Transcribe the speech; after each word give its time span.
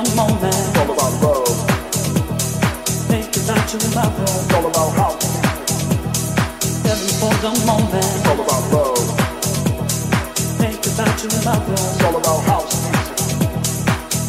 It's 0.00 0.06
all 0.06 0.94
about 0.94 1.22
love. 1.22 1.48
All 4.54 4.66
about 4.70 4.96
for 7.18 7.34
the 7.42 7.50
moment. 7.66 8.26
All 8.28 8.40
about 8.40 8.64
love. 8.72 9.08
All 12.04 12.16
about 12.16 12.40
house 12.44 12.74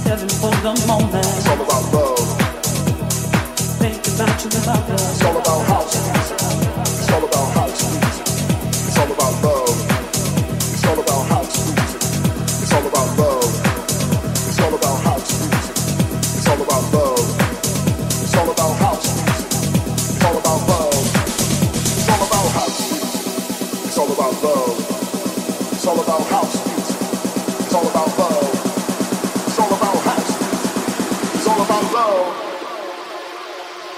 Heaven 0.05 0.29
for 0.29 0.49
the 0.49 0.73
moment. 0.87 1.25
It's 1.37 1.47
all 1.47 1.61
about 1.61 1.68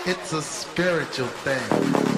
It's 0.04 0.34
a 0.34 0.42
spiritual 0.42 1.28
thing. 1.28 2.11